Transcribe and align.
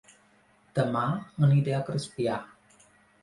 Dema 0.77 1.03
aniré 1.49 1.77
a 1.79 1.83
Crespià 1.91 2.39